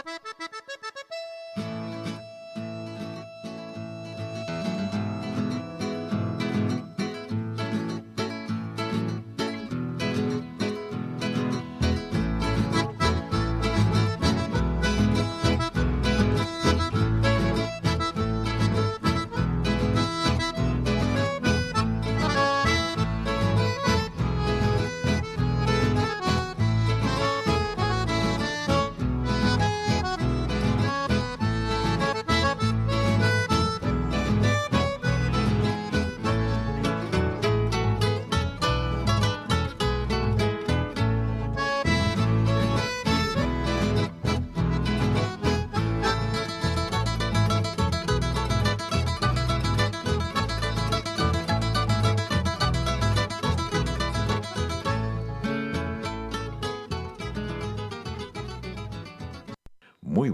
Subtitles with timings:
[0.00, 0.29] Ha ha ha!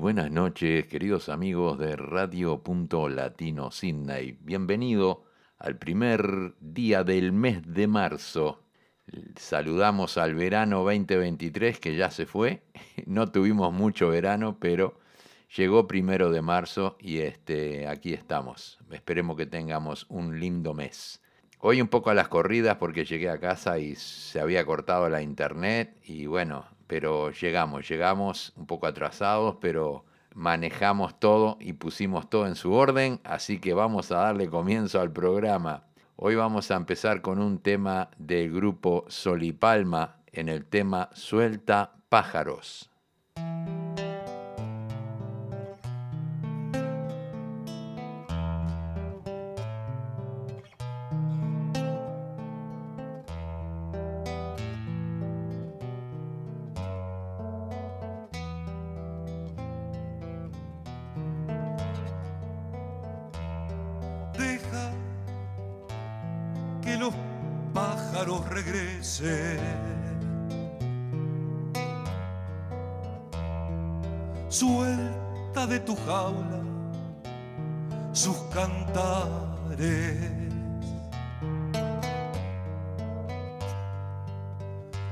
[0.06, 4.38] Buenas noches, queridos amigos de Radio Punto Latino Sydney.
[4.40, 5.24] Bienvenido
[5.58, 8.62] al primer día del mes de marzo.
[9.34, 12.62] Saludamos al verano 2023 que ya se fue.
[13.06, 15.00] No tuvimos mucho verano, pero
[15.56, 18.78] llegó primero de marzo y este, aquí estamos.
[18.92, 21.20] Esperemos que tengamos un lindo mes.
[21.58, 25.20] Hoy un poco a las corridas porque llegué a casa y se había cortado la
[25.20, 32.46] internet y bueno, pero llegamos, llegamos un poco atrasados, pero manejamos todo y pusimos todo
[32.46, 35.84] en su orden, así que vamos a darle comienzo al programa.
[36.16, 42.90] Hoy vamos a empezar con un tema del grupo Solipalma en el tema Suelta pájaros.
[74.50, 76.60] Suelta de tu jaula
[78.12, 80.18] sus cantares.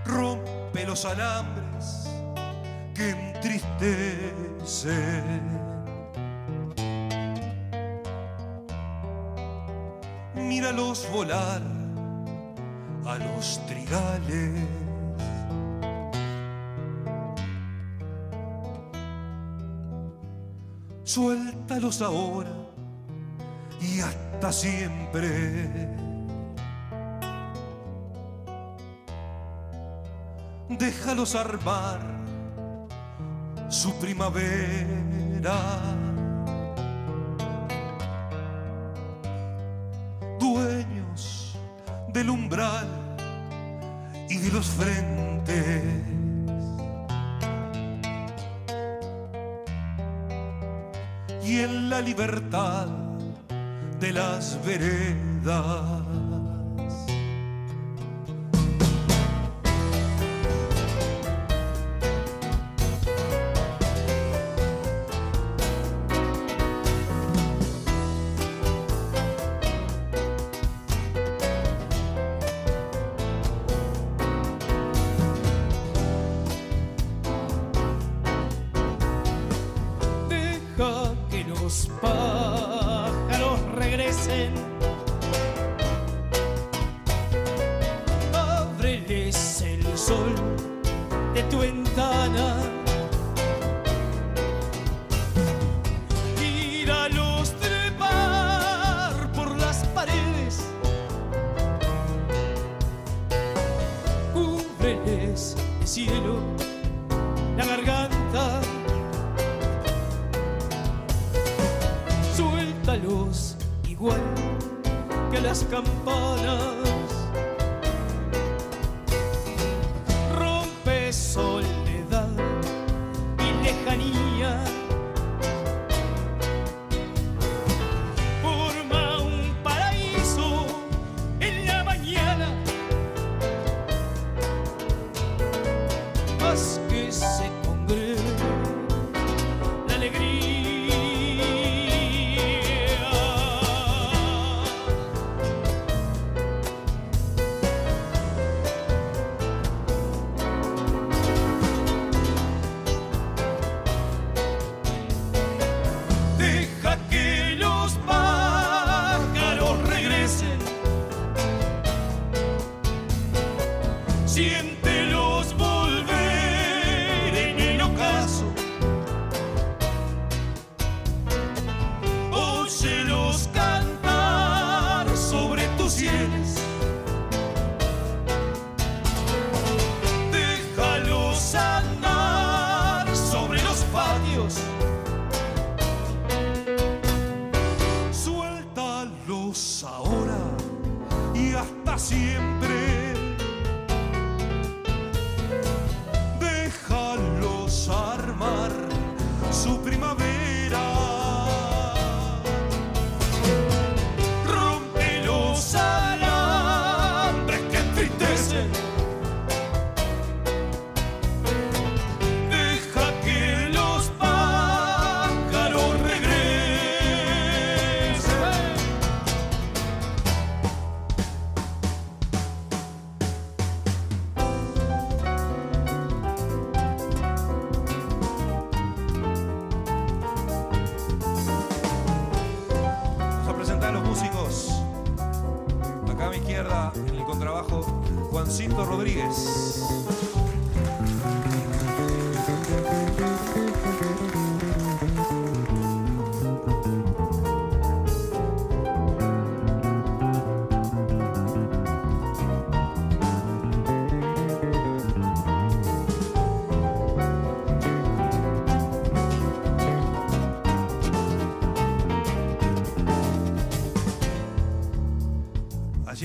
[0.05, 2.11] Rompe los alambres
[2.95, 5.65] que entristecen.
[10.35, 11.74] Míralos volar
[13.07, 14.67] a los trigales.
[21.05, 22.51] Suéltalos ahora
[23.81, 25.95] y hasta siempre.
[30.69, 32.01] Déjalos armar
[33.69, 35.55] su primavera.
[54.65, 56.14] Veredas.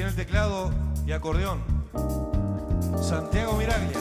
[0.10, 0.72] El teclado
[1.06, 1.62] y acordeón,
[3.00, 4.00] Santiago Miraglia.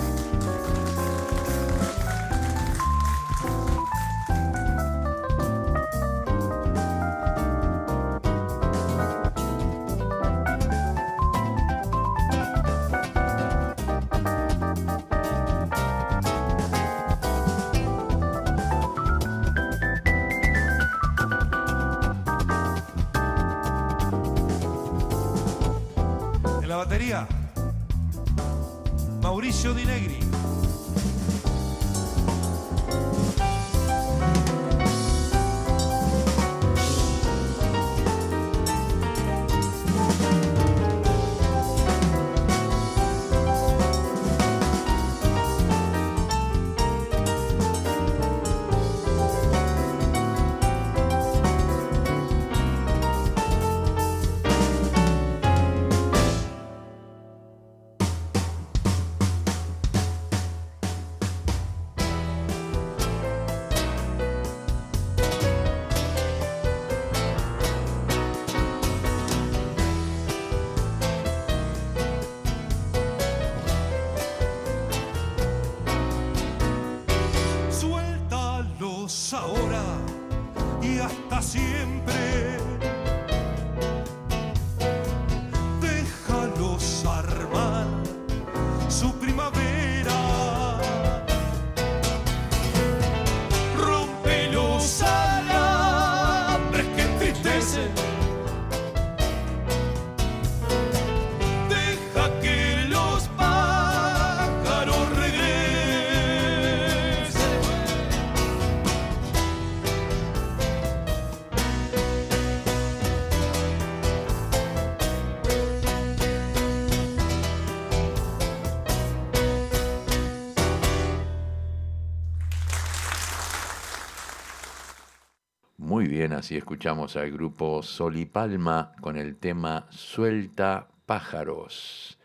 [125.89, 132.19] Muy bien, así escuchamos al grupo Sol y Palma con el tema Suelta pájaros.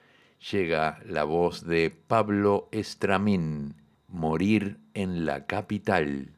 [0.52, 3.76] Llega la voz de Pablo Estramín,
[4.10, 6.36] Morir en la capital.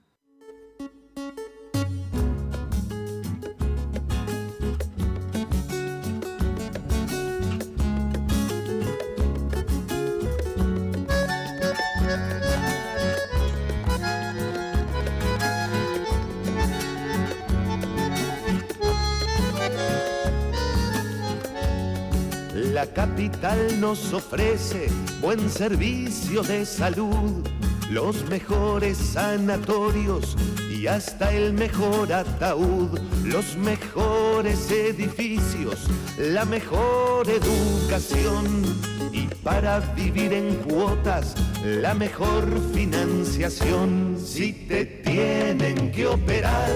[23.53, 24.87] Nos ofrece
[25.21, 27.47] buen servicio de salud,
[27.91, 30.35] los mejores sanatorios
[30.71, 35.85] y hasta el mejor ataúd, los mejores edificios,
[36.17, 38.63] la mejor educación
[39.11, 44.17] y para vivir en cuotas la mejor financiación.
[44.17, 46.71] Si te tienen que operar,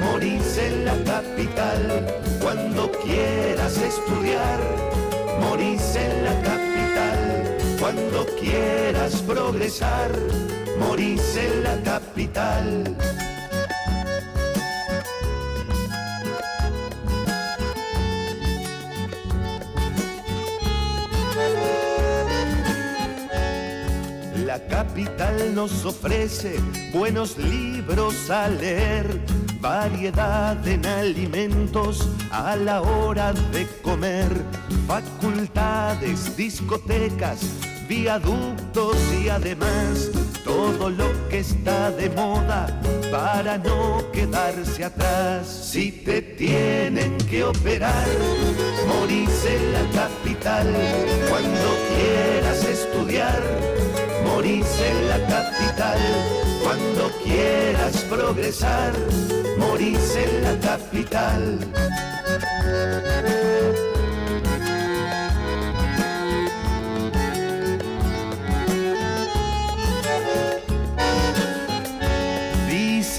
[0.00, 2.06] morís en la capital
[2.40, 4.97] cuando quieras estudiar.
[5.40, 10.10] Morís en la capital cuando quieras progresar.
[10.78, 12.96] Morís en la capital.
[24.48, 26.58] La capital nos ofrece
[26.92, 29.20] buenos libros a leer,
[29.60, 34.30] variedad en alimentos a la hora de comer,
[34.88, 37.40] facultades, discotecas,
[37.86, 40.10] viaductos y además
[40.42, 42.66] todo lo que está de moda
[43.12, 45.46] para no quedarse atrás.
[45.46, 48.08] Si te tienen que operar,
[48.88, 50.66] morís en la capital.
[51.28, 53.42] Cuando quieras estudiar,
[54.24, 55.98] morís en la capital.
[56.62, 58.94] Cuando quieras progresar,
[59.58, 61.58] morís en la capital.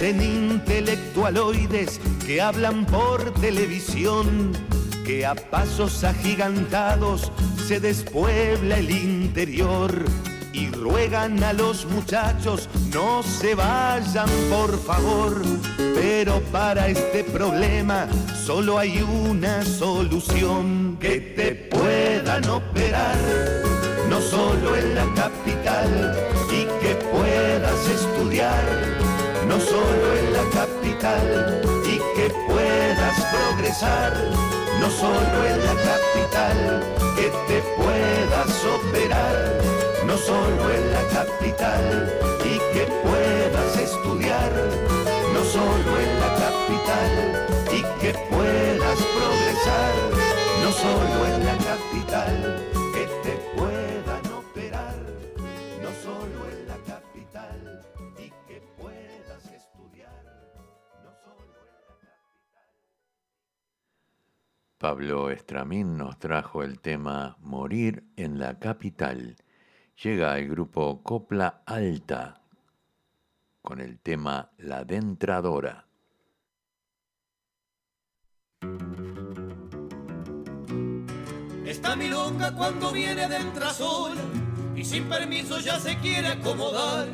[0.09, 4.53] En intelectualoides que hablan por televisión,
[5.05, 7.31] que a pasos agigantados
[7.67, 9.93] se despuebla el interior
[10.51, 15.43] y ruegan a los muchachos no se vayan por favor.
[15.77, 23.15] Pero para este problema solo hay una solución que te puedan operar,
[24.09, 26.17] no solo en la capital
[26.51, 28.98] y que puedas estudiar
[29.59, 34.13] no solo en la capital, y que puedas progresar,
[34.79, 36.83] no solo en la capital,
[37.17, 39.57] que te puedas operar,
[40.05, 42.13] no solo en la capital,
[42.45, 44.51] y que puedas estudiar,
[45.33, 49.93] no solo en la capital, y que puedas progresar,
[50.63, 52.68] no solo en la capital
[64.79, 69.35] Pablo Estramín nos trajo el tema Morir en la capital.
[70.01, 72.41] Llega el grupo Copla Alta
[73.61, 75.85] con el tema La Dentradora.
[81.65, 83.37] Esta milonga cuando viene de
[83.73, 84.21] sola
[84.77, 87.09] y sin permiso ya se quiere acomodar,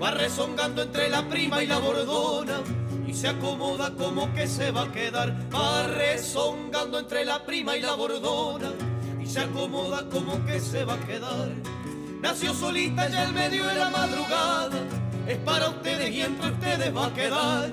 [0.00, 2.62] va rezongando entre la prima y la bordona
[3.12, 7.82] y se acomoda como que se va a quedar, va rezongando entre la prima y
[7.82, 8.72] la bordona
[9.20, 11.50] y se acomoda como que se va a quedar.
[12.22, 14.80] Nació solita ya el medio de la madrugada,
[15.28, 17.70] es para ustedes y entre ustedes va a quedar.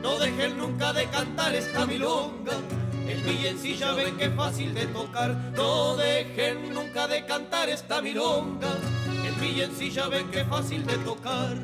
[0.00, 2.54] No dejen nunca de cantar esta milonga,
[3.06, 5.36] el villancilla ven que es fácil de tocar.
[5.54, 8.72] No dejen nunca de cantar esta milonga,
[9.26, 11.58] el villancilla ven que es fácil de tocar.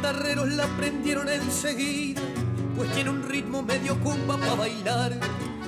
[0.00, 2.22] Guitarreros la aprendieron enseguida,
[2.74, 5.12] pues tiene un ritmo medio cumba para bailar.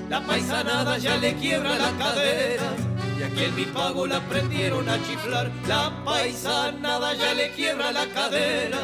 [0.09, 2.73] La paisanada ya le quiebra la cadera,
[3.19, 5.51] y aquí en mi pago la aprendieron a chiflar.
[5.69, 8.79] La paisanada ya le quiebra la cadera,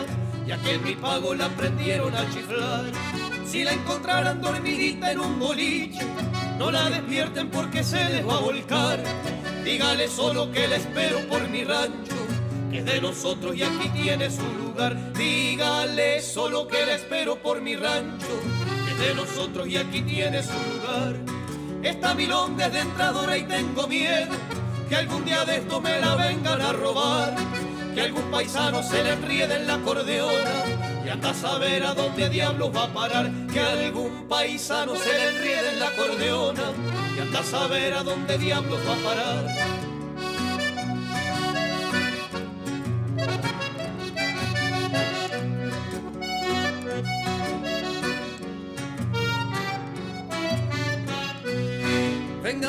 [0.46, 2.84] y aquí en mi pago la aprendieron a chiflar.
[3.46, 6.06] Si la encontraran dormidita en un boliche,
[6.58, 9.02] no la despierten porque se les va a volcar.
[9.64, 12.17] Dígale solo que la espero por mi rancho
[12.72, 15.12] es de nosotros y aquí tiene su lugar.
[15.14, 18.26] Dígale solo que la espero por mi rancho,
[18.84, 21.16] que es de nosotros y aquí tiene su lugar.
[21.82, 24.34] Esta milonga es de entradora y tengo miedo
[24.88, 27.34] que algún día de esto me la vengan a robar.
[27.94, 30.64] Que algún paisano se le enriede en la acordeona
[31.04, 33.30] y hasta saber a dónde diablos va a parar.
[33.52, 36.72] Que algún paisano se le enriede en la acordeona
[37.16, 39.87] y hasta saber a dónde diablos va a parar.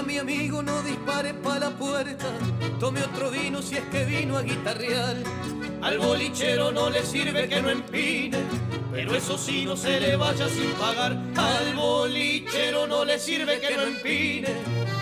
[0.05, 2.25] Mi amigo, no dispare pa' la puerta.
[2.79, 5.17] Tome otro vino si es que vino a guitarrear.
[5.81, 8.37] Al bolichero no le sirve que no empine,
[8.91, 11.17] pero eso sí no se le vaya sin pagar.
[11.35, 14.47] Al bolichero no le sirve que no empine,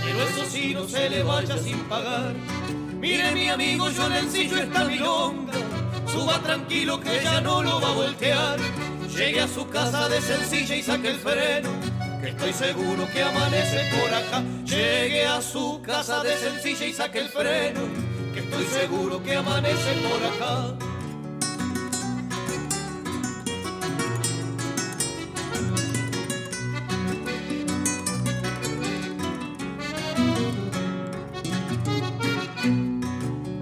[0.03, 2.33] pero eso sí no se le vaya sin pagar.
[2.99, 5.53] Mire mi amigo, yo le ensillo esta milonga.
[6.07, 8.59] Suba tranquilo que ya no lo va a voltear.
[9.15, 13.89] Llegue a su casa de sencilla y saque el freno que estoy seguro que amanece
[13.95, 14.43] por acá.
[14.65, 17.81] Llegue a su casa de sencilla y saque el freno,
[18.33, 20.73] que estoy seguro que amanece por acá.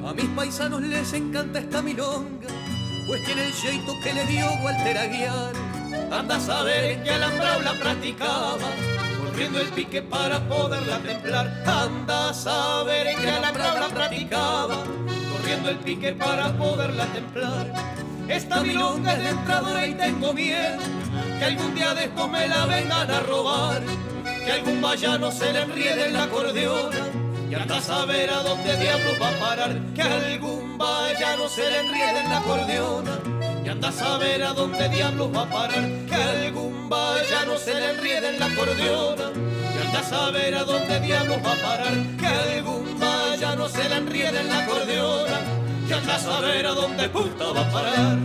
[0.07, 2.47] A mis paisanos les encanta esta milonga,
[3.07, 5.64] pues tiene el jeito que le dio Walter Aguiar.
[6.11, 8.57] Anda a saber en qué alambrado la practicaba,
[9.19, 11.63] corriendo el pique para poderla templar.
[11.65, 14.83] Anda a saber en qué alambrado la practicaba,
[15.31, 17.73] corriendo el pique para poderla templar.
[18.27, 20.81] Esta milonga es de entradora y tengo miedo
[21.39, 23.81] que algún día de esto me la vengan a robar,
[24.43, 27.05] que algún vallano se le enriede en la acordeona
[27.49, 32.19] y hasta saber a dónde diablos va a parar, que algún vallano se le enriede
[32.21, 33.34] en la acordeona
[33.65, 37.95] y anda a saber a dónde diablos va a parar, que algún vallano se le
[37.95, 42.27] enriede en la acordeona y anda a saber a dónde diablos va a parar, que
[42.27, 45.39] algún vallano se le enriede en la acordeona
[45.89, 48.17] y anda a saber a dónde puta va a parar.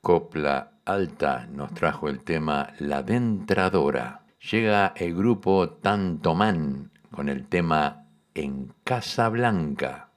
[0.00, 4.26] Copla Alta nos trajo el tema La Dentradora.
[4.50, 10.10] Llega el grupo Tantomán con el tema En Casa Blanca.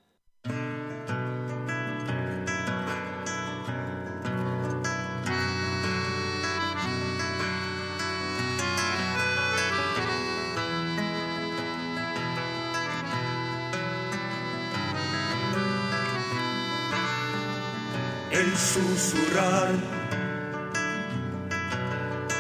[18.48, 19.74] El susurrar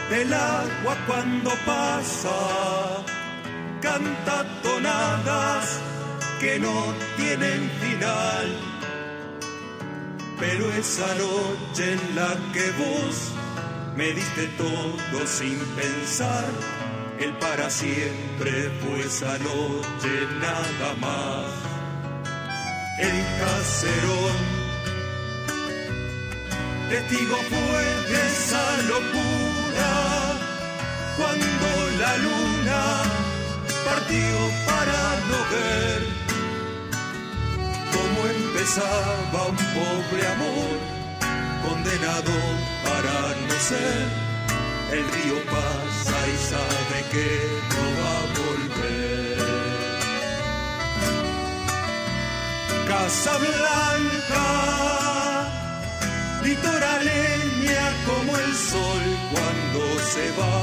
[0.10, 2.38] del agua cuando pasa,
[3.82, 5.80] canta tonadas
[6.40, 8.48] que no tienen final.
[10.40, 13.16] Pero esa noche en la que vos
[13.98, 16.46] me diste todo sin pensar,
[17.20, 21.48] el para siempre fue esa noche nada más.
[23.00, 24.57] El caserón
[26.90, 29.92] testigo fue de esa locura
[31.18, 31.68] cuando
[32.00, 32.82] la luna
[33.86, 36.00] partió para no ver
[37.96, 40.76] cómo empezaba un pobre amor
[41.68, 42.36] condenado
[42.86, 43.16] para
[43.48, 44.06] no ser.
[44.92, 47.30] El río pasa y sabe que
[47.74, 49.38] no va a volver.
[52.88, 54.97] Casa Blanca
[56.48, 59.82] litoraleña como el sol cuando
[60.14, 60.58] se va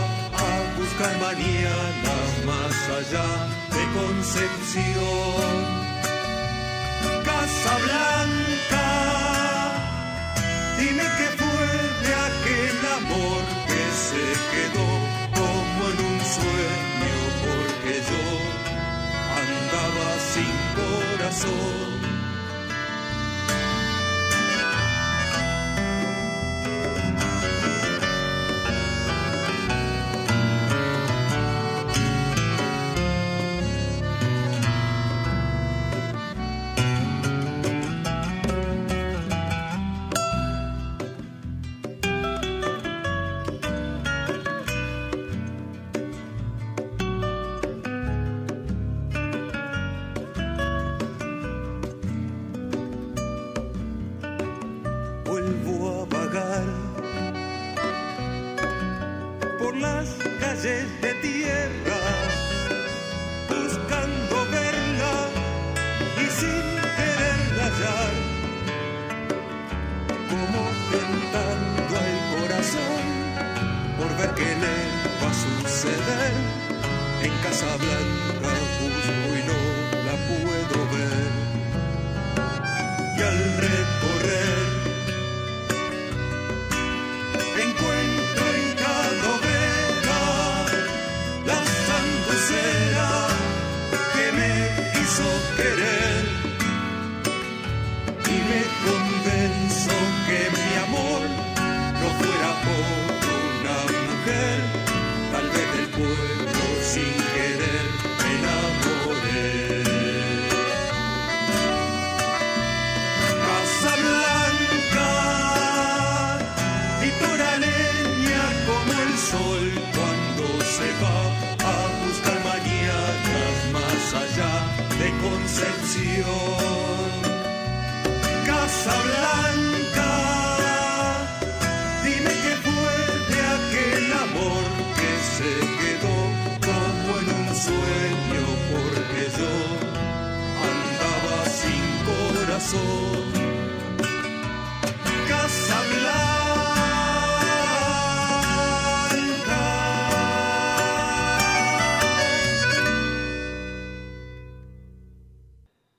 [0.49, 2.14] a buscar mañana
[2.51, 3.29] más allá
[3.75, 5.55] de Concepción.
[7.25, 8.34] Casa Blanca,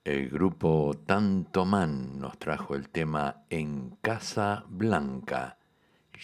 [0.06, 5.58] El grupo Tanto Man nos trajo el tema En Casa Blanca.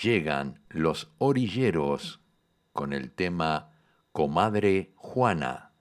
[0.00, 2.20] Llegan los orilleros
[2.72, 3.72] con el tema
[4.12, 5.71] Comadre Juana.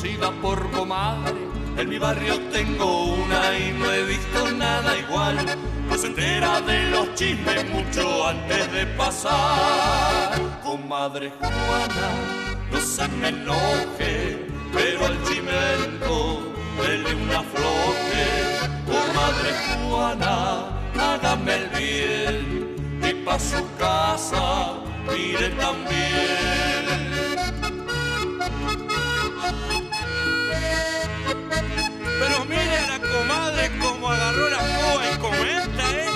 [0.00, 1.34] Conocida por comadre.
[1.76, 5.36] En mi barrio tengo una y no he visto nada igual.
[5.88, 10.32] No se entera de los chismes mucho antes de pasar.
[10.62, 12.10] Comadre Juana,
[12.72, 18.24] no se me enoje, pero al chimento dele una floje.
[18.86, 19.52] Comadre
[19.88, 26.79] Juana, hágame el bien y pa' su casa mire también.
[32.20, 36.06] Pero mire a la comadre como agarró la coba y comenta, ¿eh?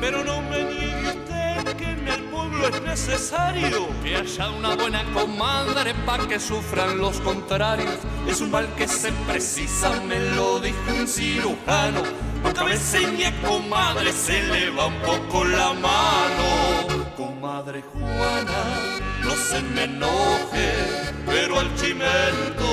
[0.00, 5.04] Pero no me niegue usted que en el pueblo es necesario que haya una buena
[5.12, 7.98] comadre para que sufran los contrarios.
[8.26, 12.04] Es un mal que se precisa, me lo dijo un cirujano.
[12.42, 16.91] Aunque me enseñe comadre, se le va un poco la mano.
[17.16, 18.62] Comadre Juana,
[19.22, 20.68] no se me enoje,
[21.26, 22.66] pero al chimento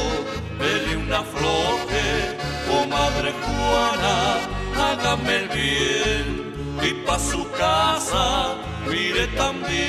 [0.60, 2.38] dele una floje.
[2.68, 4.40] Comadre Juana,
[4.78, 8.56] hágame el bien y pa' su casa
[8.90, 9.80] mire también.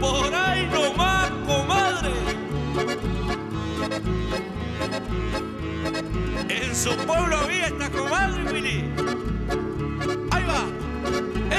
[0.00, 2.12] Por ahí nomás, comadre.
[6.48, 8.90] En su pueblo había esta comadre, Willy.
[10.30, 10.64] Ahí va.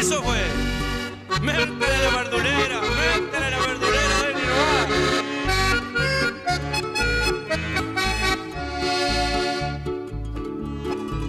[0.05, 0.37] Eso fue.
[1.41, 4.39] Métele la verdulera, métele la verdulera, ven y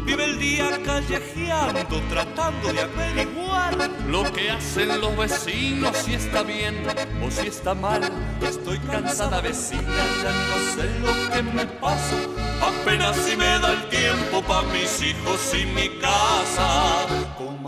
[0.04, 6.84] Vive el día callejeando, tratando de averiguar lo que hacen los vecinos, si está bien
[7.26, 8.02] o si está mal.
[8.42, 12.16] Estoy cansada vecina, ya no sé lo que me pasa.
[12.60, 17.06] Apenas si me da el tiempo pa' mis hijos y mi casa.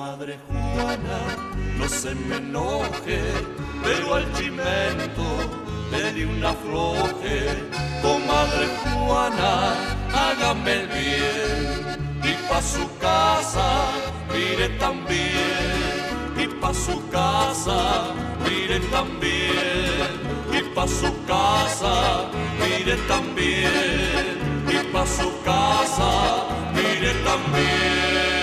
[0.08, 1.20] Comadre Juana,
[1.76, 3.20] no se me enoje,
[3.84, 5.22] pero al chimento
[5.90, 7.68] le di una floje.
[8.00, 9.74] Comadre Juana,
[10.14, 13.90] hágame el bien y pa' su casa
[14.32, 18.14] mire también y pa' su casa
[18.48, 20.08] mire también
[20.50, 24.24] y pa' su casa mire también
[24.70, 28.37] y pa' su casa mire también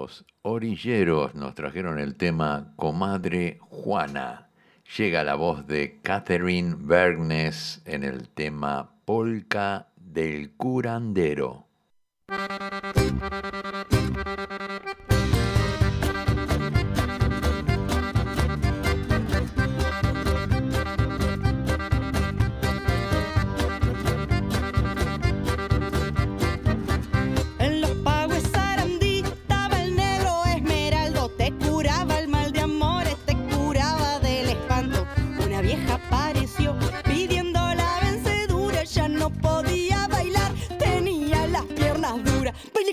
[0.00, 4.48] Los orilleros nos trajeron el tema Comadre Juana.
[4.96, 11.66] Llega la voz de Catherine Bergnes en el tema Polka del Curandero.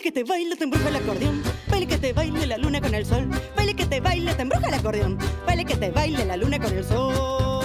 [0.08, 1.44] Que te baile, te embruja el acordeón.
[1.70, 3.28] Baile que te baile la luna con el sol.
[3.58, 5.18] Baile que te baile, te embruja el acordeón.
[5.46, 7.57] Baile que te baile la luna con el sol.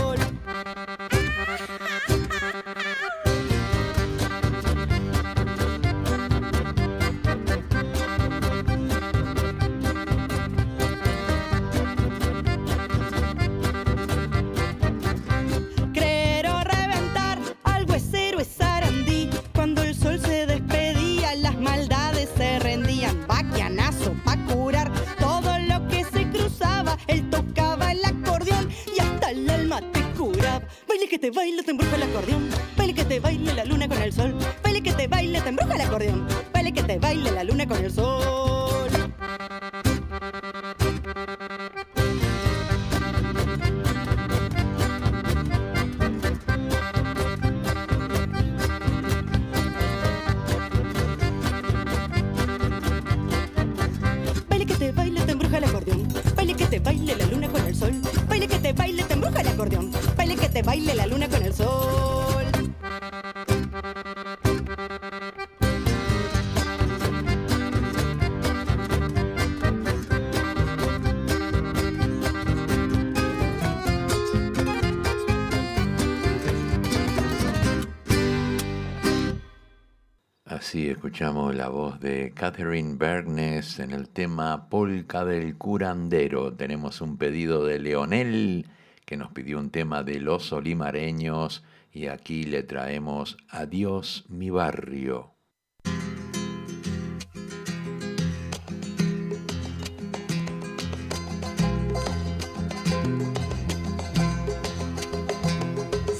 [81.22, 86.52] Escuchamos la voz de Catherine Bergnes en el tema Polka del Curandero.
[86.52, 88.66] Tenemos un pedido de Leonel
[89.04, 95.30] que nos pidió un tema de los olimareños y aquí le traemos Adiós mi barrio.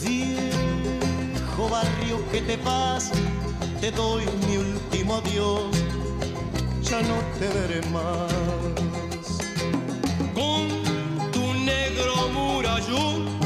[0.04, 3.10] Viejo barrio que te vas
[3.82, 4.58] te doy mi
[5.32, 5.72] adiós,
[6.82, 8.32] ya no te veré más.
[10.34, 10.68] Con
[11.32, 13.40] tu negro murallón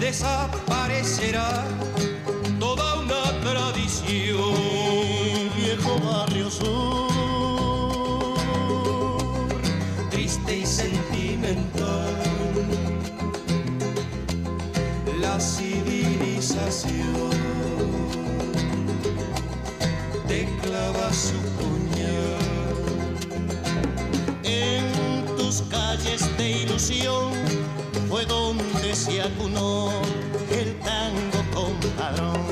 [0.00, 1.64] desaparecerá
[2.58, 4.54] toda una tradición.
[5.56, 7.08] Viejo barrio sur,
[10.10, 12.16] triste y sentimental.
[15.20, 17.30] La civilización
[20.30, 22.38] te clava su puñal.
[24.44, 27.32] en tus calles de ilusión
[28.08, 29.90] fue donde se acunó
[30.52, 32.46] el tango compadrón.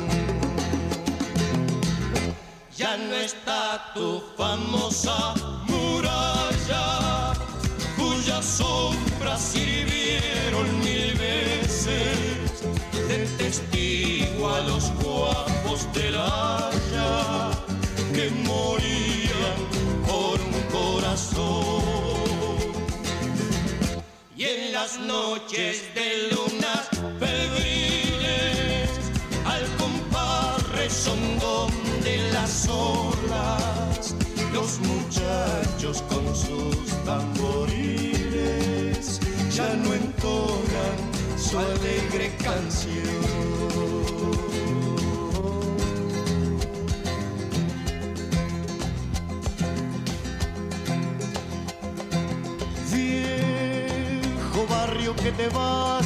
[2.76, 5.34] Ya no está tu famosa
[5.68, 7.32] muralla,
[7.96, 12.64] cuya sombra sirvieron mil veces
[13.08, 16.27] de testigo a los guapos del haya
[24.80, 26.88] las noches de lunas
[27.18, 28.88] febriles,
[29.44, 31.72] al compás rezongón
[32.04, 34.14] de las olas,
[34.52, 39.18] los muchachos con sus tamboriles
[39.50, 40.96] ya no entonan
[41.36, 43.47] su alegre canción.
[55.16, 56.04] Que te vas,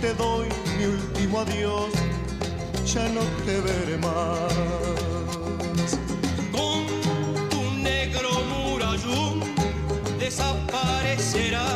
[0.00, 1.90] te doy mi último adiós,
[2.86, 4.52] ya no te veré más.
[6.52, 6.86] Con
[7.50, 9.40] tu negro murallón
[10.18, 11.66] desaparecerá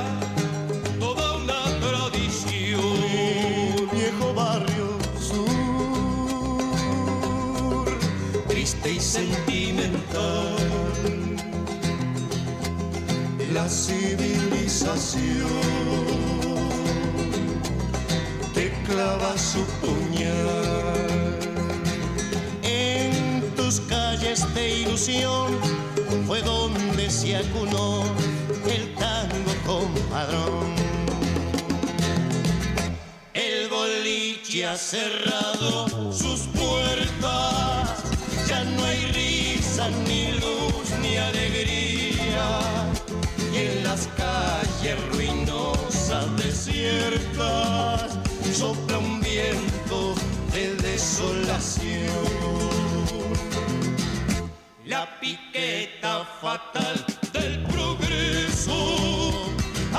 [0.99, 2.81] toda una tradición.
[3.93, 5.45] Viejo barrio sur,
[8.49, 10.57] triste y sentimental.
[13.53, 16.50] La civilización
[18.91, 21.39] clava su puñal.
[22.63, 25.47] en tus calles de ilusión
[26.27, 28.03] fue donde se acunó
[28.67, 30.75] el tango compadrón.
[33.33, 38.03] El boliche ha cerrado sus puertas,
[38.49, 42.47] ya no hay risa, ni luz, ni alegría.
[43.55, 48.00] Y en las calles ruinosas, desiertas,
[48.61, 50.15] sopla un viento
[50.53, 52.11] de desolación.
[54.85, 56.97] La piqueta fatal
[57.33, 58.77] del progreso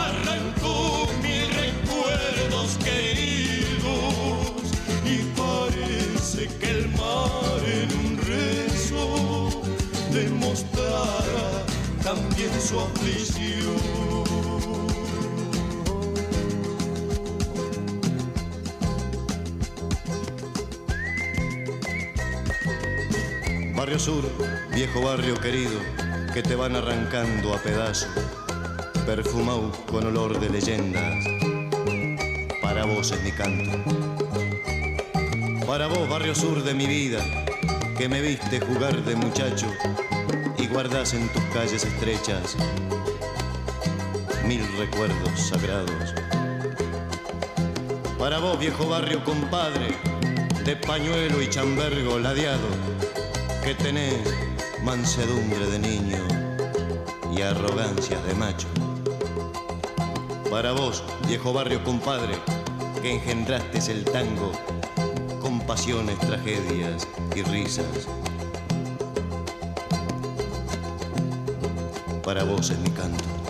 [0.07, 4.53] arrancó mil recuerdos queridos
[5.13, 9.63] y parece que el mar en un rezo
[10.13, 11.49] demostrará
[12.03, 14.21] también su aflicción.
[23.91, 24.23] Barrio Sur,
[24.73, 25.77] viejo barrio querido,
[26.33, 28.07] que te van arrancando a pedazos,
[29.05, 31.13] perfumado con olor de leyendas.
[32.61, 33.69] Para vos es mi canto.
[35.67, 37.19] Para vos, barrio sur de mi vida,
[37.97, 39.67] que me viste jugar de muchacho
[40.57, 42.55] y guardas en tus calles estrechas
[44.45, 46.15] mil recuerdos sagrados.
[48.17, 49.97] Para vos, viejo barrio compadre,
[50.63, 52.69] de pañuelo y chambergo ladeado,
[53.63, 54.23] que tenés
[54.83, 56.17] mansedumbre de niño
[57.31, 58.67] y arrogancias de macho.
[60.49, 62.33] Para vos, viejo barrio compadre,
[63.01, 64.51] que engendraste el tango
[65.41, 68.07] con pasiones, tragedias y risas.
[72.23, 73.40] Para vos es mi canto.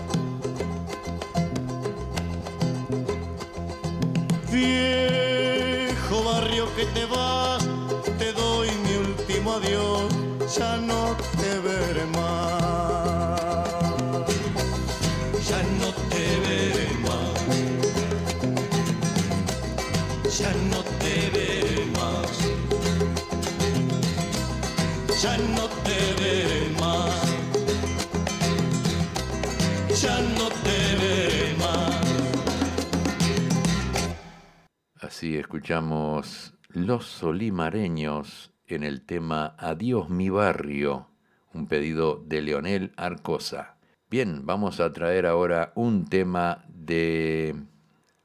[35.21, 41.09] Así escuchamos Los Solimareños en el tema Adiós mi barrio,
[41.53, 43.77] un pedido de Leonel Arcosa.
[44.09, 47.55] Bien, vamos a traer ahora un tema de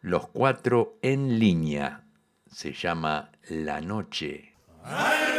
[0.00, 2.06] Los Cuatro en línea.
[2.46, 4.54] Se llama La Noche.
[4.82, 5.35] Tal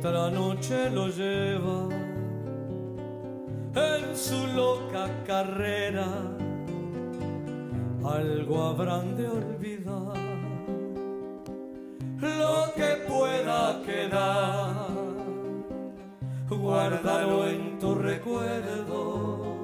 [0.00, 1.86] otra noche lo lleva
[3.74, 6.08] en su loca carrera.
[8.02, 10.16] Algo habrán de olvidar,
[12.18, 14.88] lo que pueda quedar,
[16.48, 19.54] guárdalo en tu recuerdo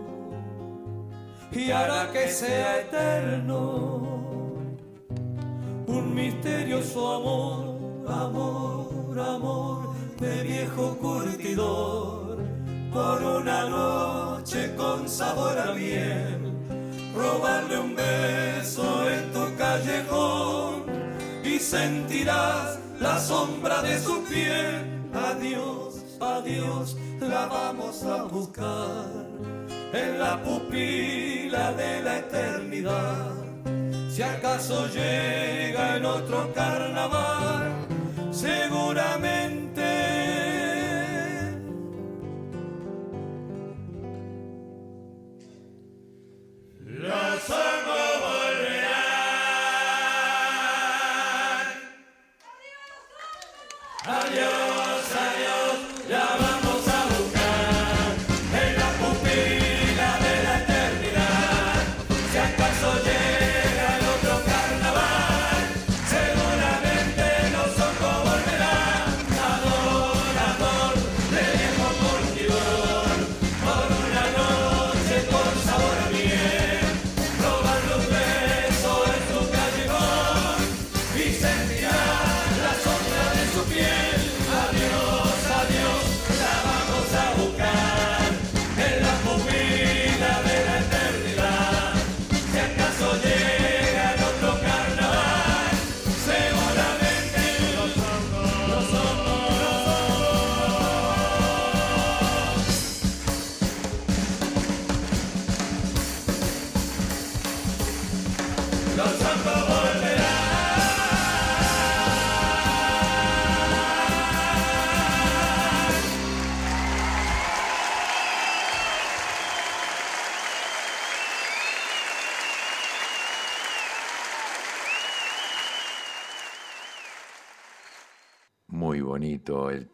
[1.50, 4.02] y hará que sea eterno
[5.86, 9.85] un misterioso amor, amor, amor
[10.18, 12.38] de viejo curtidor,
[12.92, 16.54] por una noche con sabor a miel,
[17.14, 20.84] robarle un beso en tu callejón
[21.44, 25.02] y sentirás la sombra de su piel.
[25.12, 29.06] Adiós, adiós, la vamos a buscar
[29.92, 33.32] en la pupila de la eternidad.
[34.10, 37.72] Si acaso llega en otro carnaval,
[38.30, 39.55] seguramente.
[54.08, 54.65] Adiós,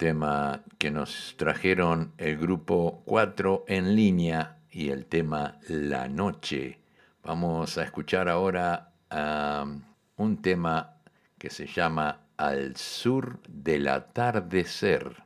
[0.02, 6.80] tema que nos trajeron el grupo 4 en línea y el tema La Noche.
[7.22, 8.94] Vamos a escuchar ahora
[10.16, 10.96] un tema
[11.38, 15.22] que se llama Al sur del atardecer.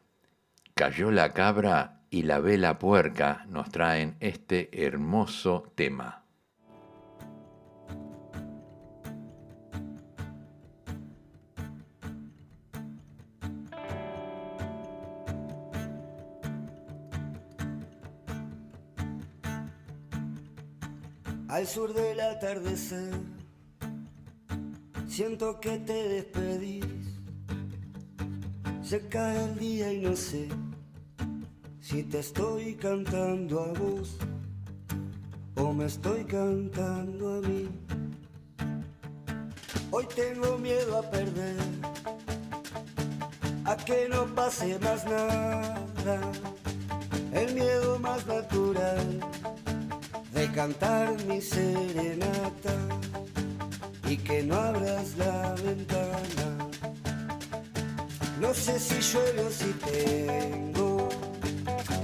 [0.74, 6.26] Cayó la cabra y la vela puerca nos traen este hermoso tema.
[21.57, 23.14] Al sur del atardecer,
[25.09, 26.84] siento que te despedís.
[28.82, 30.50] Se cae el día y no sé
[31.80, 34.18] si te estoy cantando a vos
[35.54, 37.70] o me estoy cantando a mí.
[39.92, 41.57] Hoy tengo miedo a perder,
[43.64, 46.20] a que no pase más nada,
[47.32, 49.36] el miedo más natural
[50.37, 52.74] de cantar mi serenata.
[54.24, 56.47] que no abras la ventana.
[58.41, 61.09] No sé si llueve o si tengo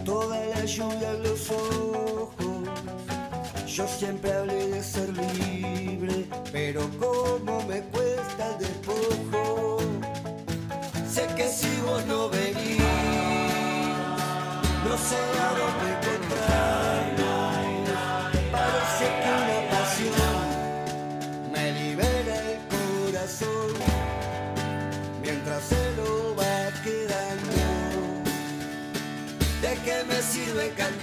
[0.05, 2.69] toda la lluvia en los ojos.
[3.67, 5.09] Yo siempre hablé de ser
[5.41, 9.79] libre, pero como me cuesta el despojo.
[11.15, 12.79] Sé que si vos no venís,
[14.87, 16.02] no sé a dónde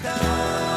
[0.02, 0.69] cantar?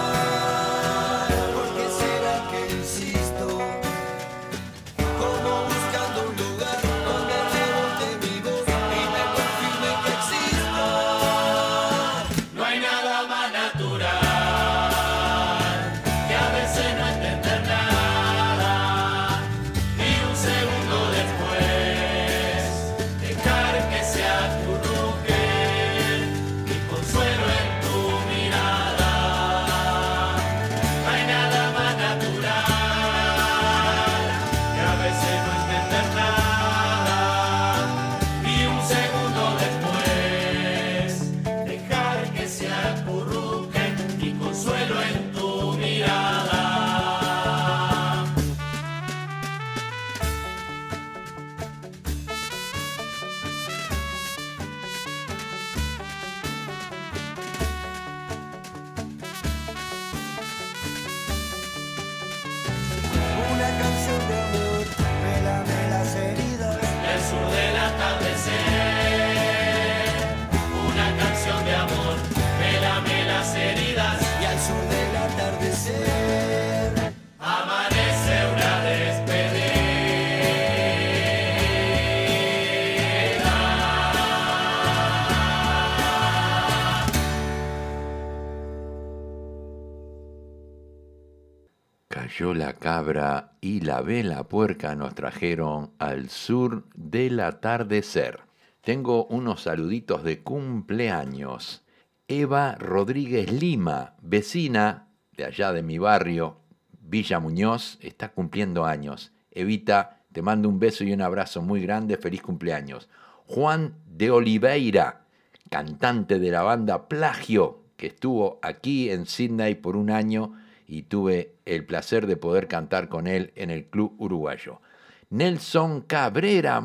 [92.32, 98.40] Cayó la cabra y la vela puerca nos trajeron al sur del atardecer.
[98.80, 101.82] Tengo unos saluditos de cumpleaños.
[102.28, 106.56] Eva Rodríguez Lima, vecina de allá de mi barrio,
[107.02, 109.32] Villa Muñoz, está cumpliendo años.
[109.50, 113.10] Evita, te mando un beso y un abrazo muy grande, feliz cumpleaños.
[113.46, 115.26] Juan de Oliveira,
[115.68, 120.54] cantante de la banda Plagio, que estuvo aquí en Sydney por un año
[120.92, 124.82] y tuve el placer de poder cantar con él en el Club Uruguayo.
[125.30, 126.82] Nelson Cabrera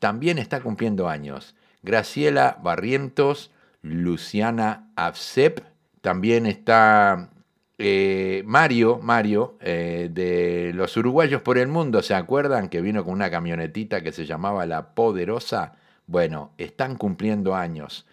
[0.00, 1.54] también está cumpliendo años.
[1.84, 3.52] Graciela Barrientos,
[3.82, 5.60] Luciana Afsep,
[6.00, 7.30] también está
[7.78, 13.14] eh, Mario, Mario, eh, de los uruguayos por el mundo, ¿se acuerdan que vino con
[13.14, 15.76] una camionetita que se llamaba La Poderosa?
[16.08, 18.06] Bueno, están cumpliendo años.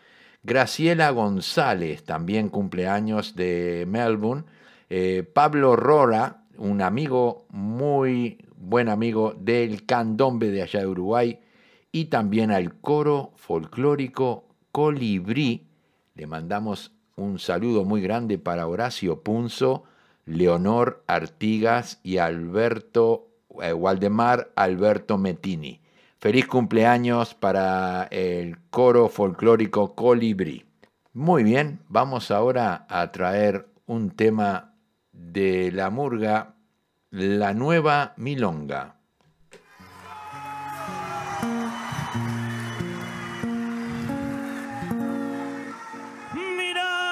[0.43, 4.43] Graciela González también cumple años de Melbourne.
[4.89, 11.39] Eh, Pablo Rora, un amigo muy buen amigo del candombe de allá de Uruguay.
[11.91, 15.67] Y también al coro folclórico Colibrí.
[16.15, 19.83] Le mandamos un saludo muy grande para Horacio Punzo,
[20.25, 23.27] Leonor Artigas y Alberto
[23.61, 25.81] eh, Waldemar Alberto Metini.
[26.19, 30.65] Feliz cumpleaños para el coro folclórico Colibrí.
[31.13, 34.73] Muy bien, vamos ahora a traer un tema
[35.17, 36.55] de la murga,
[37.09, 38.95] La Nueva Milonga.
[46.33, 47.03] mirar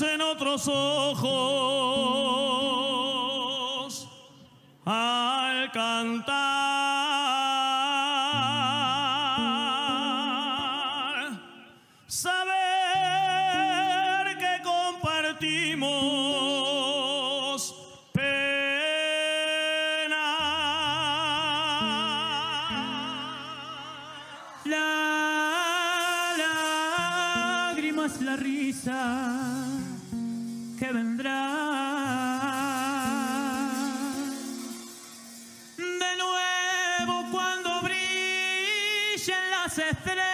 [0.00, 1.24] en otros ojos
[4.84, 6.53] al cantar,
[28.04, 29.64] la risa
[30.78, 31.40] que vendrá.
[35.78, 40.26] De nuevo cuando brillen las estrellas.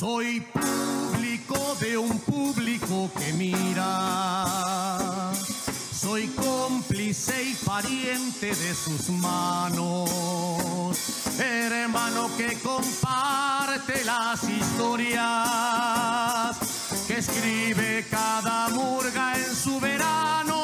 [0.00, 5.32] Soy público de un público que mira.
[5.92, 10.08] Soy cómplice y pariente de sus manos.
[11.40, 15.46] Hermano que comparte las historias
[17.06, 20.57] que escribe cada murga en su verano.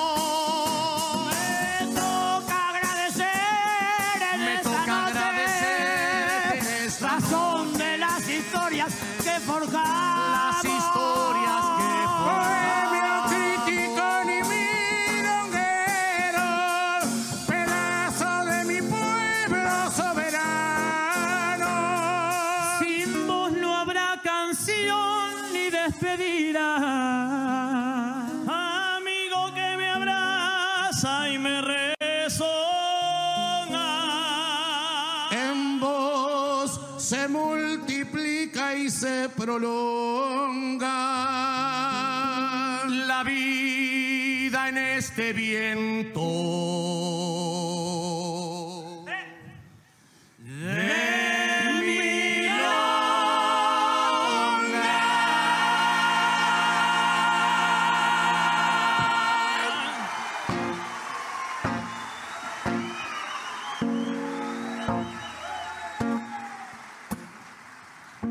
[45.24, 46.20] este viento.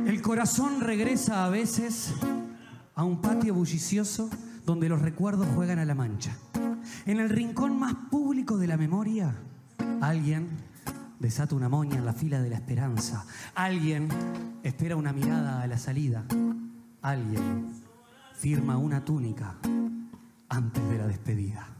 [0.05, 2.13] El corazón regresa a veces
[2.93, 4.29] a un patio bullicioso
[4.65, 6.37] donde los recuerdos juegan a la mancha.
[7.05, 9.35] En el rincón más público de la memoria,
[9.99, 10.47] alguien
[11.19, 13.25] desata una moña en la fila de la esperanza.
[13.55, 14.07] Alguien
[14.63, 16.23] espera una mirada a la salida.
[17.01, 17.73] Alguien
[18.35, 19.55] firma una túnica
[20.47, 21.72] antes de la despedida.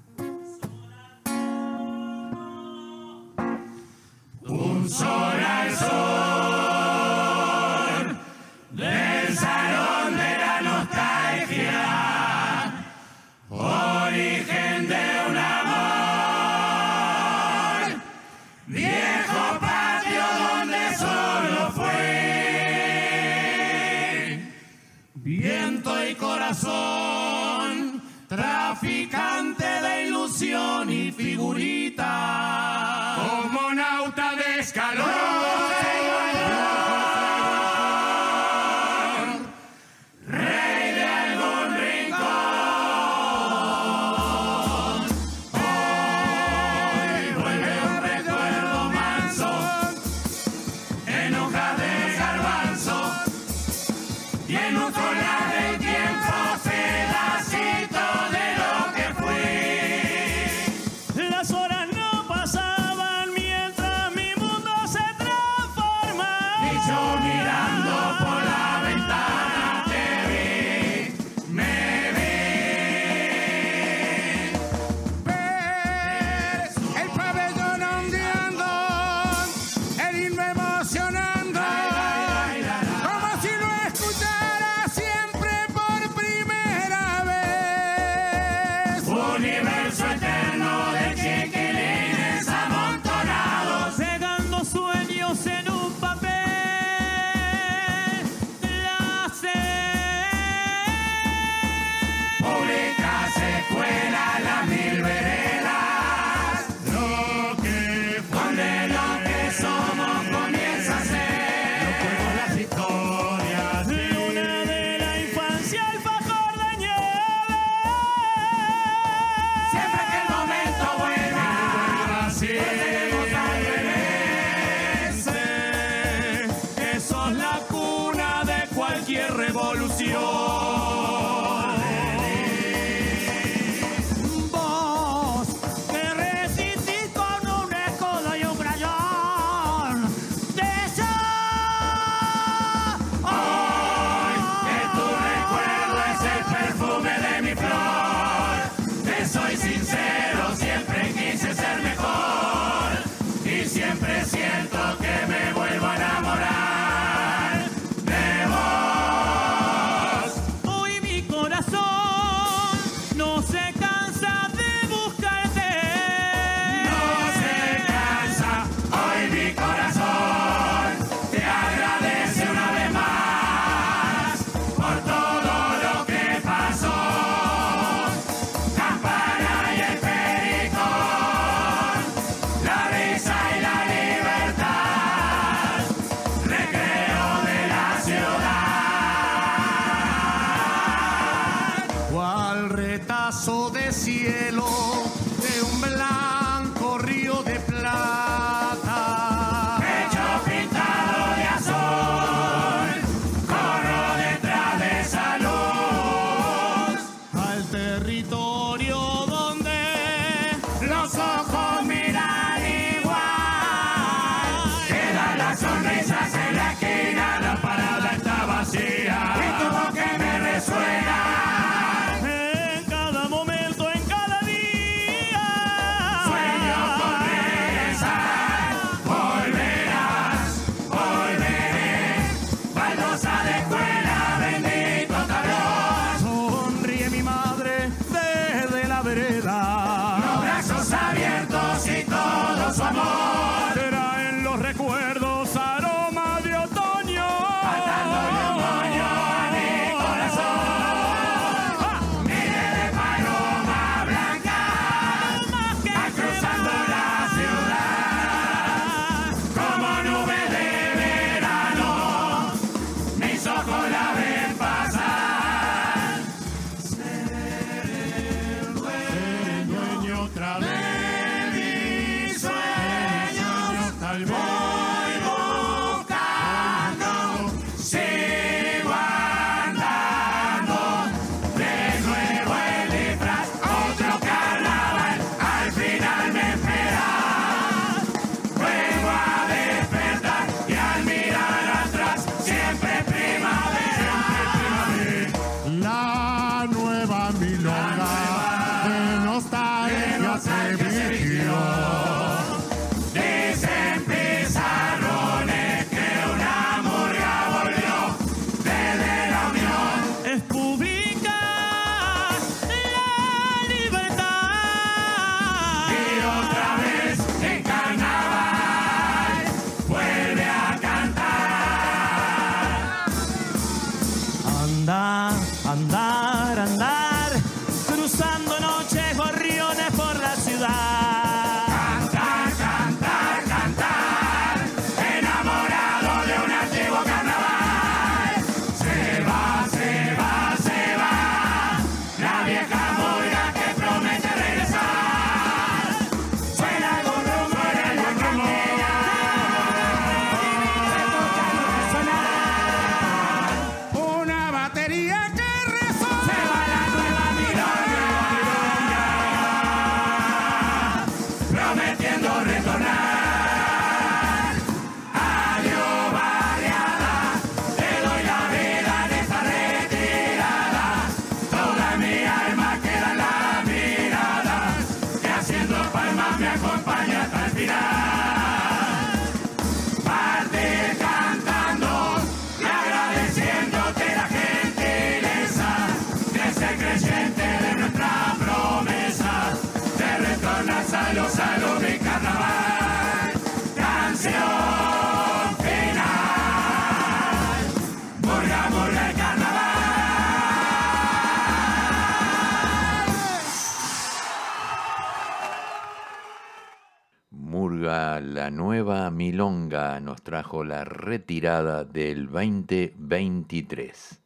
[408.03, 414.19] la nueva milonga nos trajo la retirada del 2023.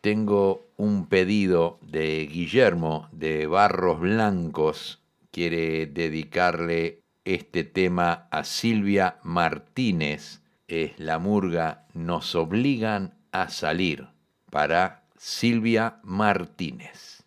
[0.00, 5.00] Tengo un pedido de Guillermo de Barros Blancos.
[5.30, 10.42] Quiere dedicarle este tema a Silvia Martínez.
[10.68, 14.08] Es la murga Nos obligan a salir
[14.50, 17.24] para Silvia Martínez.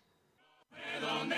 [1.00, 1.36] Dónde?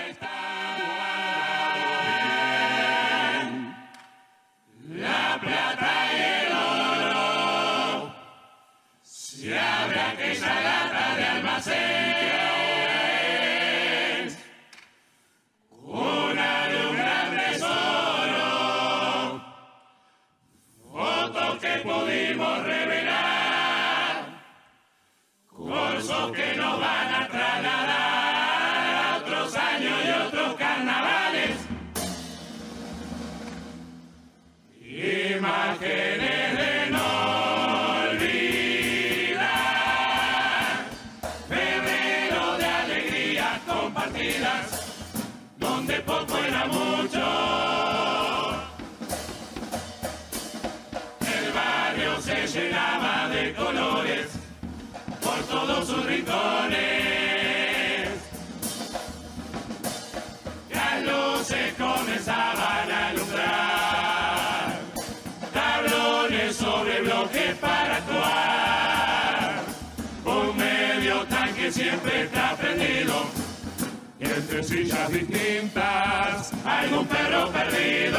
[74.49, 78.17] sillas distintas, algún perro perdido.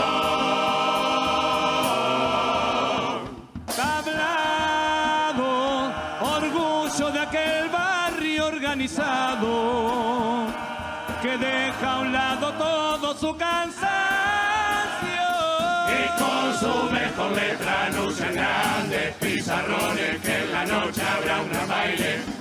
[3.77, 5.43] Tablado,
[6.21, 10.47] orgullo de aquel barrio organizado,
[11.21, 13.91] que deja a un lado todo su cansancio.
[15.99, 22.40] Y con su mejor letra anuncian grandes pizarrones que en la noche habrá un baile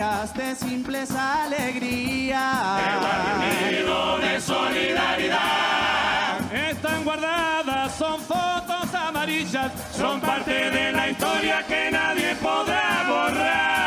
[0.00, 2.80] de simples alegrías.
[2.80, 6.40] De guarnido de solidaridad.
[6.70, 13.82] Están guardadas, son fotos amarillas, son parte de la historia que nadie podrá borrar.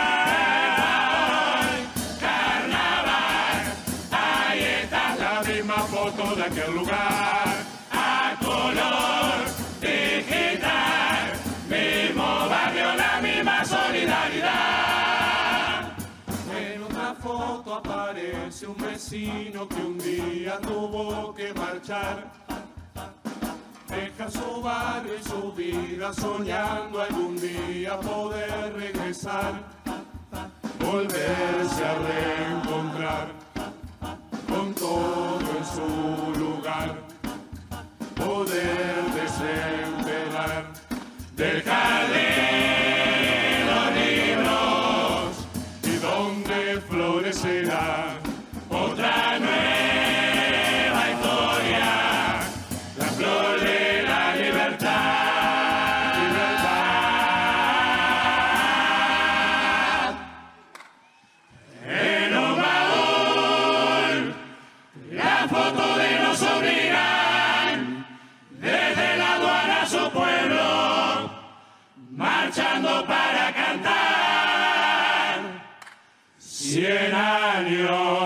[2.22, 3.74] Carnaval,
[4.12, 7.43] carnaval, ahí está la misma foto de aquel lugar.
[17.78, 22.32] Aparece un vecino que un día tuvo que marchar.
[23.88, 29.64] Deja su barrio y su vida soñando algún día poder regresar,
[30.80, 33.28] volverse a reencontrar
[34.48, 36.98] con todo en su lugar,
[38.16, 40.72] poder desemperar,
[41.36, 42.83] dejar de
[76.74, 78.23] 100 años.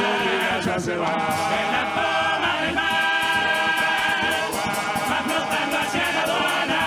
[0.00, 2.84] En la palma del mar,
[5.10, 6.82] va flotando hacia la aduana.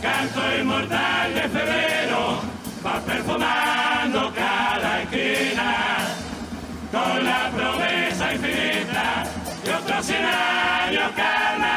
[0.00, 2.40] Canto inmortal de febrero,
[2.84, 5.70] va perfumando cada esquina.
[6.90, 9.24] Con la promesa infinita
[9.64, 11.71] de otros cien años.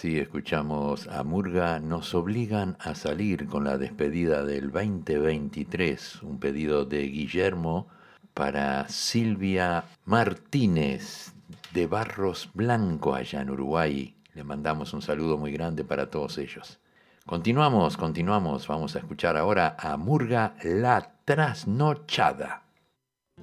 [0.00, 6.86] Así escuchamos a Murga, nos obligan a salir con la despedida del 2023, un pedido
[6.86, 7.86] de Guillermo
[8.32, 11.34] para Silvia Martínez
[11.74, 14.16] de Barros Blanco allá en Uruguay.
[14.32, 16.80] Le mandamos un saludo muy grande para todos ellos.
[17.26, 22.62] Continuamos, continuamos, vamos a escuchar ahora a Murga La Trasnochada.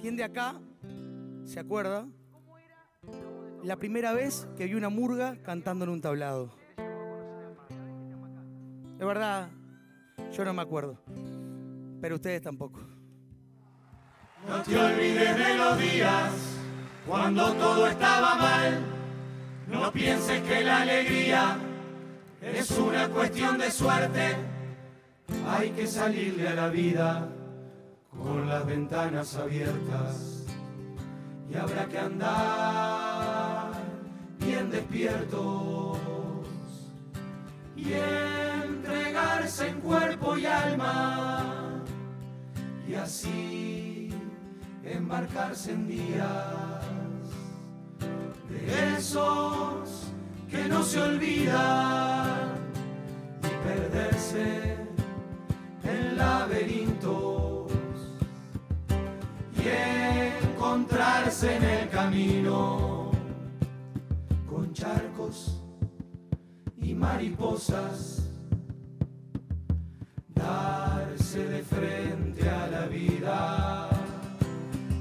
[0.00, 0.60] ¿Quién de acá
[1.44, 2.08] se acuerda
[3.62, 6.50] la primera vez que vi una murga cantando en un tablado?
[8.98, 9.50] De verdad,
[10.32, 10.98] yo no me acuerdo.
[12.00, 12.80] Pero ustedes tampoco.
[14.46, 16.32] No te olvides de los días
[17.06, 18.78] cuando todo estaba mal.
[19.68, 21.58] No pienses que la alegría
[22.40, 24.36] es una cuestión de suerte.
[25.46, 27.28] Hay que salirle a la vida
[28.10, 30.46] con las ventanas abiertas
[31.50, 33.17] y habrá que andar
[34.38, 35.98] bien despiertos
[37.76, 41.84] y entregarse en cuerpo y alma
[42.88, 44.10] y así
[44.84, 46.84] embarcarse en días
[48.48, 50.12] de esos
[50.50, 52.56] que no se olvidan
[53.42, 54.76] y perderse
[55.84, 57.70] en laberintos
[59.56, 59.68] y
[60.52, 62.87] encontrarse en el camino
[64.78, 65.60] charcos
[66.80, 68.22] y mariposas,
[70.28, 73.90] darse de frente a la vida,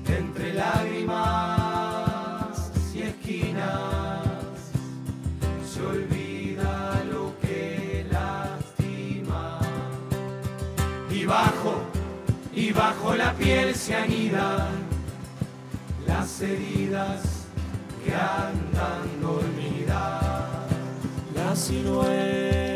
[0.08, 1.22] entre lágrimas
[2.96, 4.72] y esquinas,
[5.72, 9.60] se olvida lo que lastima,
[11.12, 11.76] y bajo,
[12.52, 14.88] y bajo la piel se anidan
[16.08, 17.38] las heridas
[18.04, 19.22] que andan
[21.58, 22.67] silueta.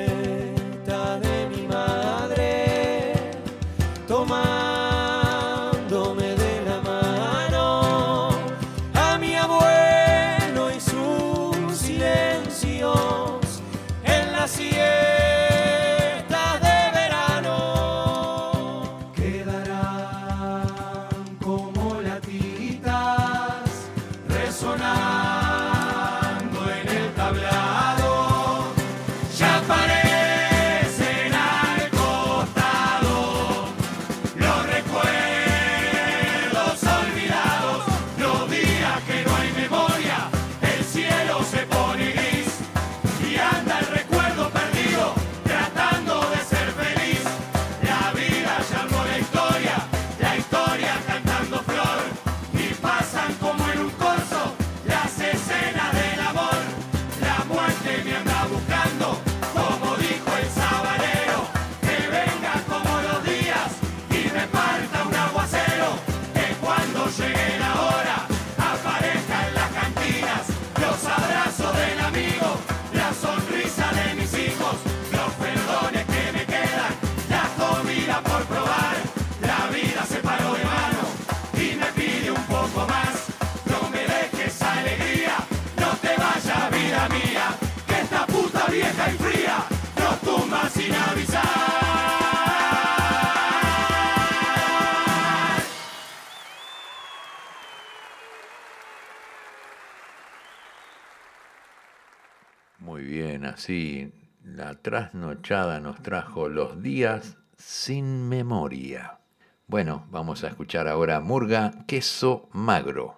[103.62, 104.12] Así
[104.44, 109.20] la trasnochada nos trajo los días sin memoria.
[109.68, 113.18] Bueno, vamos a escuchar ahora Murga Queso Magro.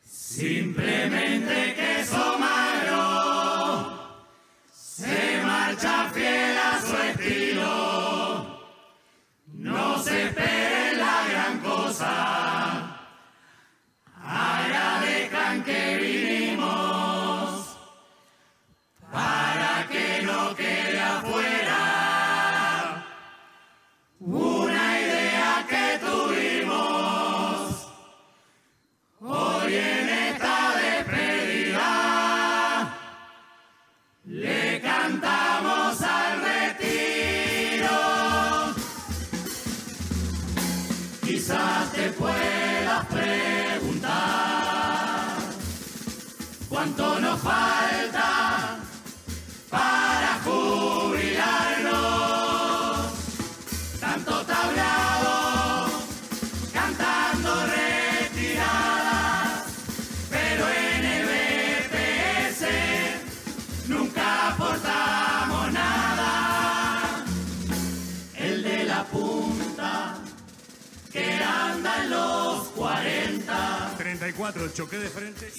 [0.00, 1.74] Simplemente
[74.74, 75.49] choqué de frente.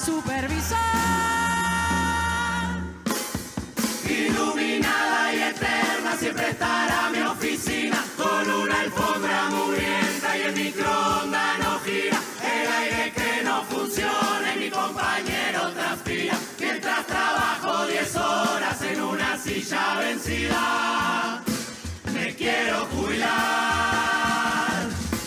[0.00, 0.78] Supervisor.
[4.08, 11.78] Iluminada y eterna siempre estará mi oficina con una alfombra mugrienta y el microondas no
[11.80, 12.18] gira.
[12.42, 19.36] El aire que no funciona y mi compañero transpira mientras trabajo 10 horas en una
[19.36, 21.42] silla vencida.
[22.14, 23.28] Me quiero jubilar,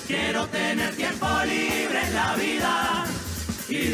[0.07, 3.02] quiero tener tiempo libre en la vida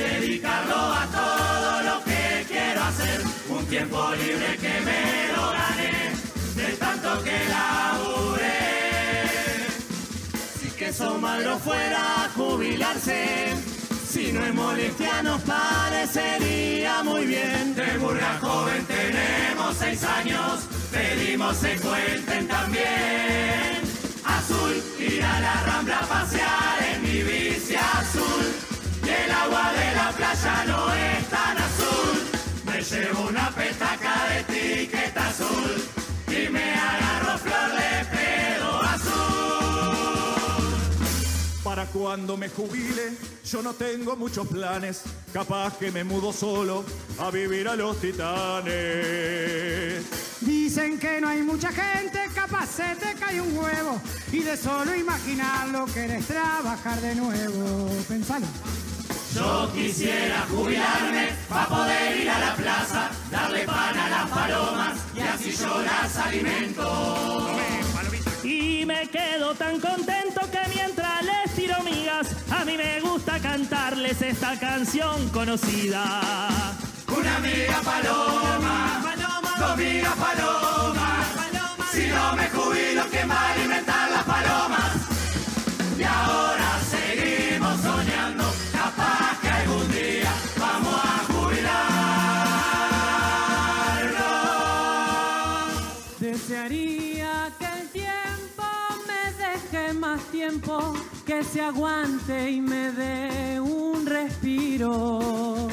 [0.10, 3.22] dedicarlo a todo lo que quiero hacer.
[3.50, 5.96] Un tiempo libre que me lo gané
[6.56, 8.60] de tanto que laburé.
[10.60, 13.54] Si que eso malo fuera jubilarse.
[14.10, 17.76] Si no es molestia nos parecería muy bien.
[17.76, 23.84] De burga joven tenemos seis años, pedimos se cuenten también.
[24.26, 28.59] Azul, ir a la rambla a pasear en mi bici azul.
[29.30, 32.18] El agua de la playa no es tan azul.
[32.66, 35.84] Me llevo una petaca de etiqueta azul
[36.28, 39.84] y me agarro flor de pedo azul.
[41.64, 43.14] Para cuando me jubile,
[43.46, 45.04] yo no tengo muchos planes.
[45.32, 46.84] Capaz que me mudo solo
[47.20, 48.74] a vivir a los titanes.
[50.42, 54.02] Dicen que no hay mucha gente, capaz se te cae un huevo
[54.32, 57.92] y de solo imaginarlo querés trabajar de nuevo.
[58.08, 58.48] Pensalo.
[59.34, 65.20] Yo quisiera jubilarme para poder ir a la plaza, darle pan a las palomas y
[65.20, 67.48] así yo las alimento.
[68.44, 74.20] Y me quedo tan contento que mientras les tiro migas, a mí me gusta cantarles
[74.22, 76.50] esta canción conocida.
[77.16, 79.02] Una amiga paloma,
[79.60, 81.28] dos amigas palomas.
[81.92, 84.92] Si no me jubilo, ¿quién va a alimentar las palomas?
[85.98, 86.80] Y ahora
[101.44, 105.68] se aguante y me dé un respiro.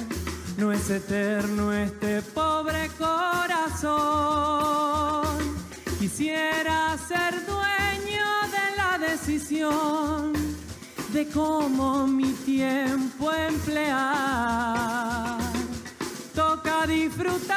[0.56, 3.96] No es eterno este pobre corazón.
[5.98, 10.32] Quisiera ser dueño de la decisión
[11.12, 15.38] de cómo mi tiempo emplear.
[16.34, 17.55] Toca disfrutar,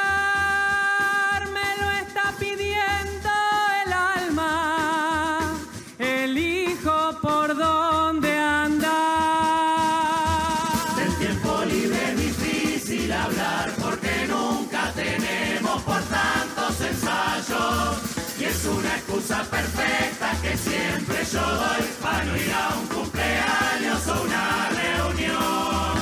[19.10, 25.98] excusa perfecta que siempre yo doy para no ir a un cumpleaños o una reunión.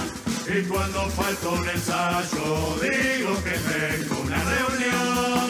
[0.47, 5.48] Y cuando falta un ensayo, digo que tengo una reunión.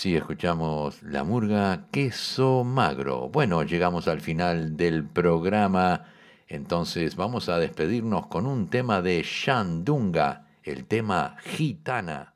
[0.00, 3.28] Así escuchamos la murga Queso Magro.
[3.28, 6.06] Bueno, llegamos al final del programa,
[6.48, 12.32] entonces vamos a despedirnos con un tema de Shandunga, el tema Gitana.